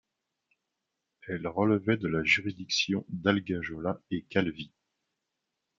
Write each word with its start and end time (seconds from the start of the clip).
Elle 1.27 1.45
relevait 1.45 1.97
de 1.97 2.07
la 2.07 2.23
juridiction 2.23 3.05
d'Algajola 3.09 4.01
et 4.09 4.23
Calvi. 4.31 4.71